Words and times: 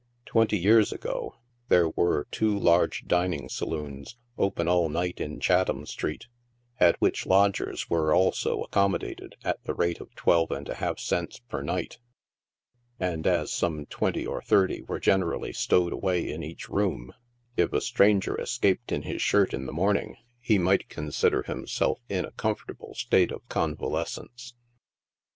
Twenty 0.25 0.57
years 0.57 0.91
ago, 0.91 1.35
there 1.69 1.89
were 1.89 2.25
two 2.31 2.57
large 2.57 3.05
dining 3.05 3.49
saloons 3.49 4.17
open 4.35 4.67
all 4.67 4.89
night 4.89 5.21
in 5.21 5.39
Chatham 5.39 5.85
street, 5.85 6.25
at 6.79 6.99
which 6.99 7.27
lodgers 7.27 7.87
were 7.87 8.11
also 8.11 8.63
accommodated 8.63 9.35
at 9.43 9.63
the 9.65 9.75
rate 9.75 9.99
of 10.01 10.15
twelve 10.15 10.49
and 10.49 10.67
a 10.69 10.73
half 10.73 10.97
cents 10.97 11.37
per 11.37 11.61
niqdit, 11.61 11.99
and 12.99 13.27
as 13.27 13.53
some 13.53 13.85
twenty 13.85 14.25
or 14.25 14.41
thirty 14.41 14.81
were 14.81 14.99
generally 14.99 15.53
stowed 15.53 15.93
uway 15.93 16.29
in 16.29 16.41
each 16.41 16.67
room, 16.67 17.13
if 17.55 17.71
a 17.71 17.79
stranger 17.79 18.35
escaped 18.41 18.91
in 18.91 19.03
his 19.03 19.21
shirt 19.21 19.53
in 19.53 19.67
the 19.67 19.71
morn 19.71 19.97
78 19.97 20.09
NIGHT 20.09 20.15
SIDE 20.15 20.17
OF 20.17 20.23
NEW 20.23 20.31
YORK. 20.31 20.41
ing, 20.41 20.55
he 20.55 20.57
might 20.57 20.89
consider 20.89 21.43
himself 21.43 21.99
in 22.09 22.25
a 22.25 22.31
comfortable 22.31 22.95
state 22.95 23.31
of 23.31 23.47
convales 23.49 24.07
cence. 24.17 24.53